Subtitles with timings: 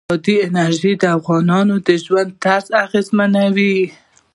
[0.09, 3.77] بادي انرژي د افغانانو د ژوند طرز اغېزمنوي.